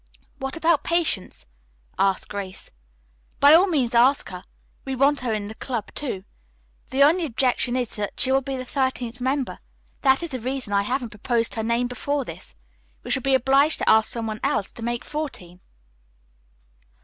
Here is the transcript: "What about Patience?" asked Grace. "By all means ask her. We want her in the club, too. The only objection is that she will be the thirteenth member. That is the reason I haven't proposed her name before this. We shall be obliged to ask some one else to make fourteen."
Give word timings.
"What 0.39 0.57
about 0.57 0.83
Patience?" 0.83 1.45
asked 1.99 2.27
Grace. 2.27 2.71
"By 3.39 3.53
all 3.53 3.67
means 3.67 3.93
ask 3.93 4.29
her. 4.29 4.43
We 4.83 4.95
want 4.95 5.19
her 5.19 5.31
in 5.31 5.47
the 5.47 5.53
club, 5.53 5.93
too. 5.93 6.23
The 6.89 7.03
only 7.03 7.23
objection 7.23 7.75
is 7.75 7.89
that 7.97 8.19
she 8.19 8.31
will 8.31 8.41
be 8.41 8.57
the 8.57 8.65
thirteenth 8.65 9.21
member. 9.21 9.59
That 10.01 10.23
is 10.23 10.31
the 10.31 10.39
reason 10.39 10.73
I 10.73 10.81
haven't 10.81 11.11
proposed 11.11 11.53
her 11.53 11.61
name 11.61 11.85
before 11.87 12.25
this. 12.25 12.55
We 13.03 13.11
shall 13.11 13.21
be 13.21 13.35
obliged 13.35 13.77
to 13.77 13.87
ask 13.87 14.09
some 14.09 14.25
one 14.25 14.39
else 14.43 14.73
to 14.73 14.81
make 14.81 15.05
fourteen." 15.05 15.59